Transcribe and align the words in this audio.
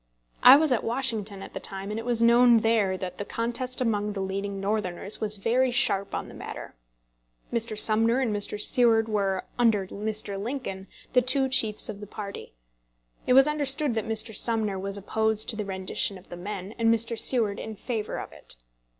I 0.41 0.55
was 0.55 0.71
at 0.71 0.83
Washington 0.83 1.43
at 1.43 1.53
the 1.53 1.59
time, 1.59 1.91
and 1.91 1.99
it 1.99 2.07
was 2.07 2.23
known 2.23 2.61
there 2.61 2.97
that 2.97 3.19
the 3.19 3.23
contest 3.23 3.81
among 3.81 4.13
the 4.13 4.19
leading 4.19 4.59
Northerners 4.59 5.21
was 5.21 5.37
very 5.37 5.69
sharp 5.69 6.15
on 6.15 6.27
the 6.27 6.33
matter. 6.33 6.73
Mr. 7.53 7.77
Sumner 7.79 8.19
and 8.19 8.35
Mr. 8.35 8.59
Seward 8.59 9.07
were, 9.07 9.45
under 9.59 9.85
Mr. 9.85 10.41
Lincoln, 10.41 10.87
the 11.13 11.21
two 11.21 11.47
chiefs 11.49 11.87
of 11.87 11.99
the 11.99 12.07
party. 12.07 12.55
It 13.27 13.33
was 13.33 13.47
understood 13.47 13.93
that 13.93 14.07
Mr. 14.07 14.35
Sumner 14.35 14.79
was 14.79 14.97
opposed 14.97 15.47
to 15.51 15.55
the 15.55 15.65
rendition 15.65 16.17
of 16.17 16.29
the 16.29 16.35
men, 16.35 16.73
and 16.79 16.91
Mr. 16.91 17.15
Seward 17.15 17.59
in 17.59 17.75
favour 17.75 18.17
of 18.19 18.31
it. 18.31 18.55